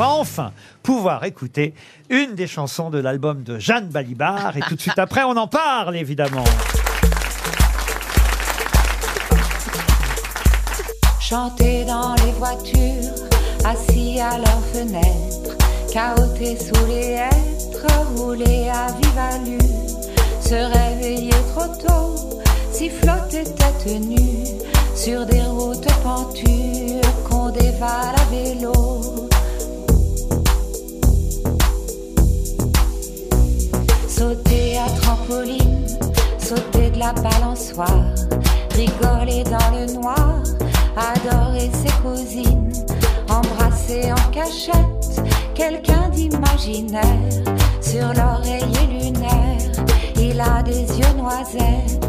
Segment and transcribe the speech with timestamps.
[0.00, 1.74] va enfin pouvoir écouter
[2.08, 4.56] une des chansons de l'album de Jeanne Balibar.
[4.56, 6.44] Et tout de suite après, on en parle, évidemment.
[11.20, 13.12] Chanter dans les voitures,
[13.66, 15.58] assis à leurs fenêtres,
[15.92, 17.86] cahoter sous les hêtres,
[18.16, 20.00] rouler à vive allure,
[20.40, 22.40] se réveiller trop tôt,
[22.72, 24.46] siffloter tête nue,
[24.96, 29.29] sur des routes pentures qu'on dévale à vélo.
[37.14, 38.14] La balançoire,
[38.74, 40.42] rigoler dans le noir,
[40.96, 42.72] adorer ses cousines,
[43.28, 45.22] embrasser en cachette
[45.54, 47.02] quelqu'un d'imaginaire
[47.80, 49.72] sur l'oreiller lunaire.
[50.16, 52.00] Il a des yeux noisettes.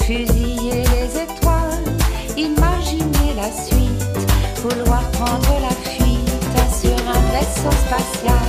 [0.00, 1.84] Fusiller les étoiles,
[2.36, 4.04] imaginer la suite,
[4.62, 6.26] vouloir prendre la fuite
[6.78, 8.48] sur un vaisseau spatial.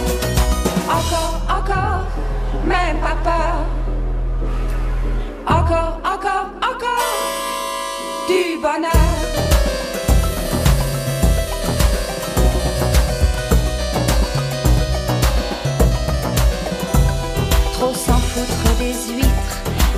[0.90, 2.06] Encore, encore,
[2.66, 3.58] même pas peur.
[5.48, 7.06] Encore, encore, encore,
[8.28, 9.14] du bonheur.
[17.74, 19.57] Trop s'en foutre des huîtres,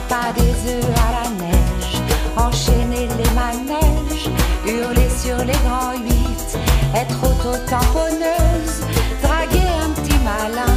[0.10, 2.02] pas des œufs à la neige.
[2.36, 4.30] Enchaîner les manèges,
[4.66, 6.58] hurler sur les grands huit,
[6.96, 8.78] être auto-tamponneuse,
[9.22, 10.76] draguer un petit malin,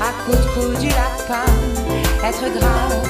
[0.00, 1.50] à coups de cou du lapin,
[2.22, 3.08] être grave,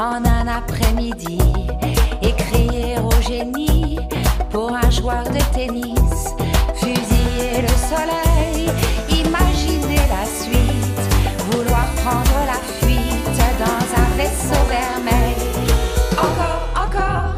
[0.00, 1.38] en un après-midi
[2.22, 3.98] et crier au génie
[4.50, 6.34] pour un joueur de tennis.
[6.74, 8.70] Fusiller le soleil,
[9.10, 11.00] imaginer la suite,
[11.50, 15.36] vouloir prendre la fuite dans un vaisseau vermeil.
[16.18, 17.34] Encore, encore,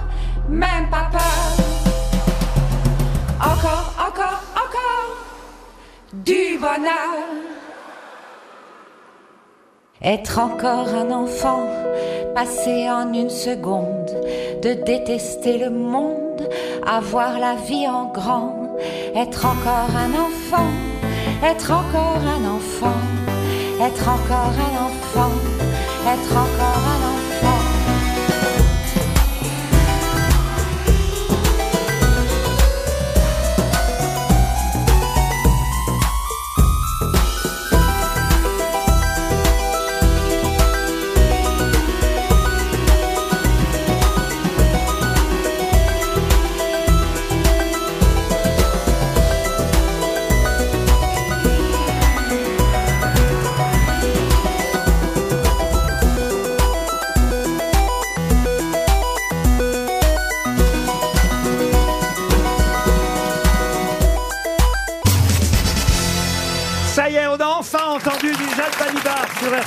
[0.49, 1.47] même pas peur.
[3.41, 5.17] Encore, encore, encore,
[6.13, 7.46] du bonheur.
[10.07, 11.67] Être encore un enfant,
[12.33, 14.13] passer en une seconde,
[14.63, 16.49] de détester le monde,
[16.87, 18.77] avoir la vie en grand,
[19.17, 20.71] être encore un enfant,
[21.43, 23.01] être encore un enfant,
[23.81, 25.33] être encore un enfant,
[26.07, 26.96] être encore un enfant.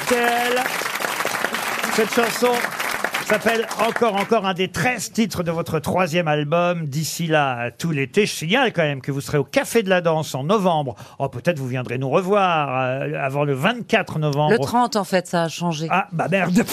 [0.03, 0.63] RTL.
[1.95, 2.53] Cette chanson
[3.29, 6.87] s'appelle Encore, encore un des 13 titres de votre troisième album.
[6.87, 10.01] D'ici là, tout l'été, je signale quand même que vous serez au Café de la
[10.01, 10.95] Danse en novembre.
[11.19, 14.53] Oh, peut-être vous viendrez nous revoir euh, avant le 24 novembre.
[14.53, 15.85] Le 30, en fait, ça a changé.
[15.91, 16.59] Ah, bah merde.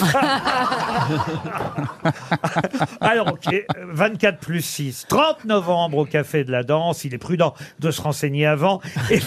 [3.02, 7.04] Alors, ok, euh, 24 plus 6, 30 novembre au Café de la Danse.
[7.04, 8.80] Il est prudent de se renseigner avant.
[9.10, 9.20] Et,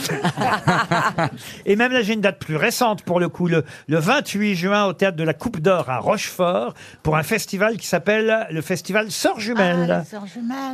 [1.68, 4.86] Et même là, j'ai une date plus récente pour le coup, le, le 28 juin
[4.86, 6.74] au Théâtre de la Coupe d'Or à Rochefort
[7.04, 10.04] pour un festival qui s'appelle le Festival Sœurs Jumelles.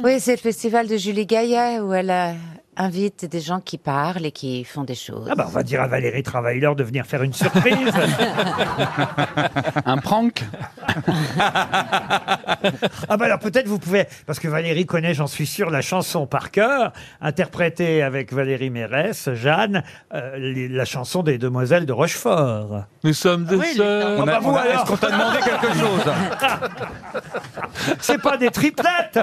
[0.04, 2.34] Oui, c'est le festival de Julie Gaillet où elle euh,
[2.78, 5.28] invite des gens qui parlent et qui font des choses.
[5.32, 7.92] Ah bah on va dire à Valérie Travailleur de venir faire une surprise.
[9.86, 10.44] Un prank
[13.10, 16.26] Ah bah alors peut-être vous pouvez, parce que Valérie connaît, j'en suis sûr, la chanson
[16.28, 16.92] par cœur,
[17.22, 19.84] interprétée avec Valérie Mérès, Jeanne,
[20.14, 22.86] euh, les- la chanson des Demoiselles de Rochefort.
[23.04, 24.20] Nous sommes des Oui, sœurs.
[24.20, 26.14] On a- On a- on a- Est-ce qu'on t'a demandé quelque chose
[28.00, 29.20] C'est pas des triplettes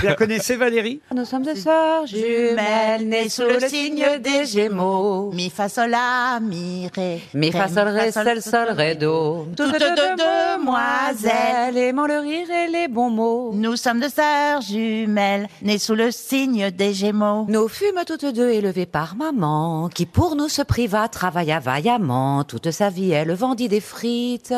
[0.00, 5.30] Vous la connaissez, Valérie Nous sommes des sœurs jumelles, nées sous le signe des Gémeaux.
[5.32, 7.20] Mi fa sol la mi ré.
[7.34, 9.46] Mi fa sol ré sol sol ré do.
[9.56, 11.76] Toutes deux demoiselles.
[11.76, 13.52] aimant le rire et les bons mots.
[13.54, 17.46] Nous sommes deux sœurs jumelles, nées sous le signe des Gémeaux.
[17.48, 22.44] Nous fûmes toutes deux élevées par maman, qui pour nous se priva, travailla vaillamment.
[22.44, 24.54] Toute sa vie, elle vendit des frites.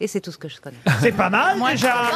[0.00, 0.76] Et c'est tout ce que je connais.
[1.00, 2.10] C'est pas mal déjà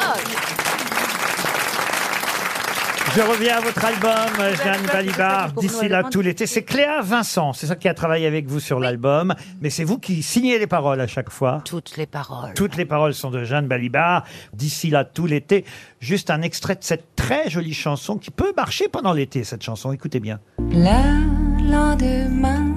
[3.15, 6.47] Je reviens à votre album, Jeanne Balibar, d'ici là tout l'été.
[6.47, 9.99] C'est Cléa Vincent, c'est ça qui a travaillé avec vous sur l'album, mais c'est vous
[9.99, 11.61] qui signez les paroles à chaque fois.
[11.67, 12.55] Toutes les paroles.
[12.55, 14.25] Toutes les paroles sont de Jeanne Balibar,
[14.55, 15.67] d'ici là tout l'été.
[16.01, 19.93] Juste un extrait de cette très jolie chanson qui peut marcher pendant l'été, cette chanson.
[19.93, 20.41] Écoutez bien.
[20.59, 22.73] Le lendemain,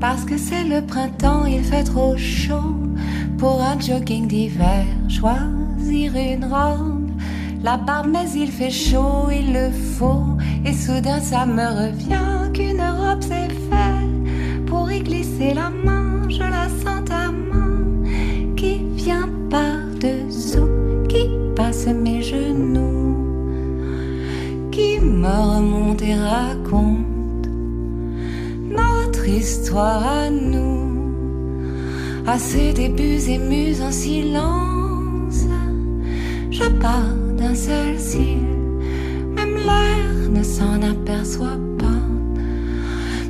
[0.00, 2.76] parce que c'est le printemps, il fait trop chaud
[3.38, 4.84] pour un jogging d'hiver.
[5.08, 6.93] Choisir une robe,
[7.64, 10.36] la barbe, mais il fait chaud, il le faut.
[10.66, 16.28] Et soudain, ça me revient qu'une robe c'est fait pour y glisser la main.
[16.28, 17.80] Je la sens ta main
[18.54, 20.68] qui vient par-dessous,
[21.08, 23.16] qui passe mes genoux,
[24.70, 27.48] qui me remonte et raconte
[28.68, 31.14] notre histoire à nous,
[32.26, 35.46] à ses débuts émus en silence.
[36.50, 38.42] Je pars d'un seul cil,
[39.34, 42.02] même l'air ne s'en aperçoit pas.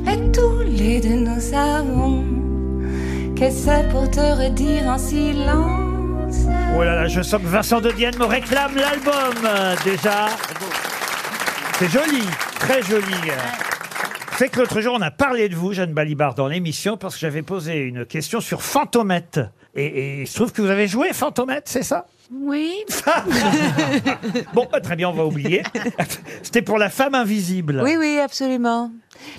[0.05, 2.23] Mais tous les deux nous savons
[3.35, 6.45] que c'est pour te redire en silence.
[6.77, 10.27] Oh là là, je sens que Vincent de Dienne me réclame l'album euh, déjà.
[11.79, 12.23] C'est joli,
[12.59, 13.13] très joli.
[14.37, 17.21] C'est que l'autre jour, on a parlé de vous, Jeanne Balibar, dans l'émission, parce que
[17.21, 19.39] j'avais posé une question sur Fantomette.
[19.75, 22.05] Et, et il se trouve que vous avez joué Fantomette, c'est ça?
[22.31, 22.73] Oui.
[24.53, 25.63] Bon, bah, très bien, on va oublier.
[26.43, 27.81] C'était pour la femme invisible.
[27.83, 28.91] Oui, oui, absolument.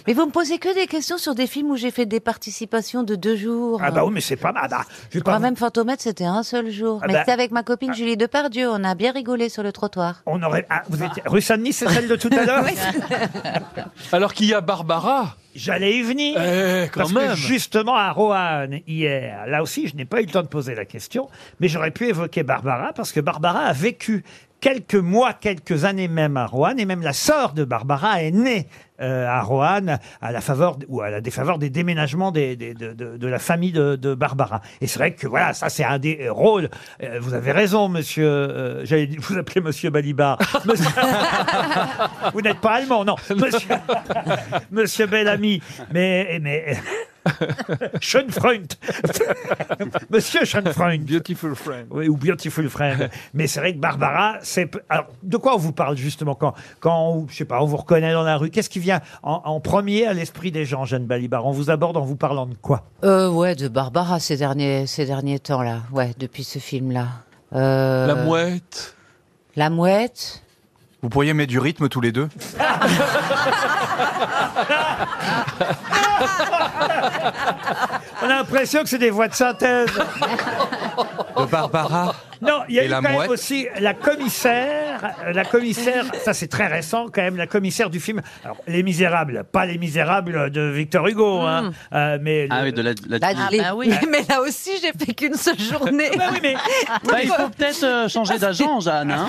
[0.07, 3.03] Mais vous me posez que des questions sur des films où j'ai fait des participations
[3.03, 3.81] de deux jours.
[3.83, 4.63] Ah bah oui, mais c'est pas mal.
[4.67, 7.01] Ah bah, je vais pas Quand vous- même, Fantomètre, c'était un seul jour.
[7.03, 8.69] Ah Mais bah- c'était avec ma copine Julie Depardieu.
[8.71, 10.23] On a bien rigolé sur le trottoir.
[10.27, 10.67] On aurait.
[10.71, 11.23] Ah, vous étiez...
[11.27, 12.65] Rue Saint-Denis, c'est celle de tout à l'heure
[14.13, 15.37] Alors qu'il y a Barbara.
[15.55, 16.39] J'allais y venir.
[16.39, 17.31] Eh, quand Parce même.
[17.31, 20.75] que justement, à Roanne, hier, là aussi, je n'ai pas eu le temps de poser
[20.75, 21.31] la question,
[21.61, 24.23] mais j'aurais pu évoquer Barbara, parce que Barbara a vécu
[24.61, 28.67] quelques mois, quelques années même à Roanne, et même la sœur de Barbara est née
[29.01, 32.93] euh, à Roanne, à la faveur, ou à la défaveur des déménagements des, des- de,
[32.95, 34.63] de- de la famille de, de Barbara.
[34.81, 36.71] Et c'est vrai que voilà, ça c'est un des euh, rôles.
[37.03, 38.27] Euh, vous avez raison, monsieur.
[38.27, 40.39] euh, J'allais vous appeler monsieur Balibar.
[40.65, 40.91] Monsieur-
[42.33, 43.17] vous n'êtes pas allemand, non.
[43.37, 43.69] Monsieur,
[44.71, 45.61] monsieur Bellamy.
[45.93, 46.77] Mais, mais
[48.01, 48.73] Schönfreund.
[50.11, 51.05] Monsieur Schönfreund.
[51.05, 51.87] Beautiful friend.
[51.91, 53.11] Oui, ou Beautiful Friend.
[53.35, 54.71] Mais c'est vrai que Barbara, c'est.
[54.89, 58.13] Alors, de quoi on vous parle justement quand, quand, je sais pas, on vous reconnaît
[58.13, 58.51] dans la rue?
[58.51, 61.47] Qu'est-ce qui vient en, en premier à l'esprit des gens, Jeanne Balibar?
[61.47, 62.85] On vous aborde en vous parlant de quoi?
[63.05, 65.81] Euh, ouais, de Barbara ces derniers, ces derniers temps-là.
[65.93, 67.07] Ouais, depuis ce film-là.
[67.55, 68.95] Euh, La mouette.
[69.57, 70.43] La mouette.
[71.07, 72.29] Vous pourriez mettre du rythme tous les deux
[78.21, 79.87] On a l'impression que c'est des voix de synthèse.
[81.39, 82.13] De Barbara
[82.43, 85.45] Non, il y a Et eu la quand même mouette aussi la commissaire, euh, la
[85.45, 88.21] commissaire, ça c'est très récent quand même, la commissaire du film.
[88.45, 92.73] Alors, Les Misérables, pas Les Misérables de Victor Hugo, hein, euh, mais Ah le- oui,
[92.73, 93.91] de la, la- Là, Ah les- bah oui.
[94.11, 96.11] Mais là aussi, j'ai fait qu'une seule journée.
[96.17, 96.55] Bah oui, mais
[97.05, 99.11] Bah, il faut peut-être euh, changer d'agent, Jeanne.
[99.11, 99.27] hein.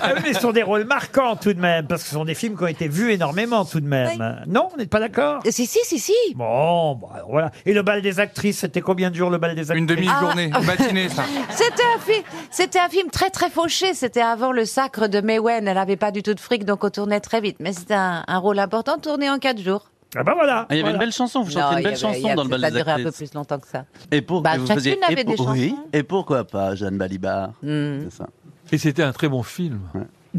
[0.00, 2.24] Ah oui, mais ce sont des rôles marquants tout de même, parce que ce sont
[2.24, 4.42] des films qui ont été vus énormément tout de même.
[4.46, 5.40] Non, vous n'êtes pas d'accord?
[5.48, 6.12] Si, si, si, si.
[6.34, 7.50] Bon, alors voilà.
[7.66, 9.78] Et le bal des actrices, c'était combien de jours le bal des actrices?
[9.78, 11.24] Une demi-journée, matinée, ça.
[11.50, 13.94] C'était un film, c'était un film très très fauché.
[13.94, 15.66] C'était avant le sacre de Mewen.
[15.68, 17.56] Elle avait pas du tout de fric, donc on tournait très vite.
[17.60, 19.90] Mais c'était un, un rôle important, tourné en quatre jours.
[20.16, 20.60] Ah bah voilà.
[20.62, 20.94] Ah, Il y avait voilà.
[20.94, 22.76] une belle chanson, vous chantez une belle avait- chanson dans le bal Ça a des
[22.78, 23.28] duré un peu actrices.
[23.30, 23.84] plus longtemps que ça.
[24.10, 26.74] Et pour, Bah, et vous chacune faisiez- avait et des pour- Oui, et pourquoi pas
[26.74, 28.00] Jeanne Balibar Hmm.
[28.04, 28.26] C'est ça.
[28.72, 29.80] Et c'était un très bon film.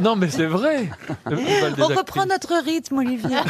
[0.00, 0.88] non, mais c'est vrai.
[1.26, 1.98] Le bal des On actrices.
[1.98, 3.36] reprend notre rythme, Olivier.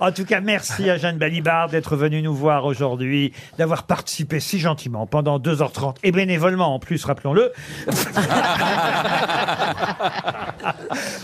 [0.00, 4.58] En tout cas, merci à Jeanne Balibar d'être venue nous voir aujourd'hui, d'avoir participé si
[4.58, 7.52] gentiment pendant 2h30 et bénévolement en plus, rappelons-le,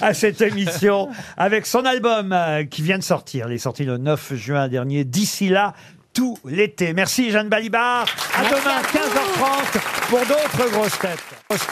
[0.03, 3.47] à cette émission avec son album euh, qui vient de sortir.
[3.49, 5.05] Il est sorti le 9 juin dernier.
[5.05, 5.75] D'ici là,
[6.15, 6.93] tout l'été.
[6.95, 8.07] Merci Jeanne Balibar.
[8.37, 11.25] À demain, 15h30 pour d'autres grosses têtes.